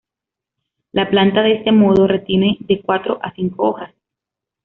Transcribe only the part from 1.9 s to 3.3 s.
retiene de cuatro